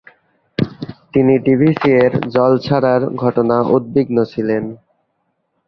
[1.13, 4.63] তিনি ডিভিসি-এর জল ছাড়ার ঘটনা উদ্বিগ্ন ছিলেন।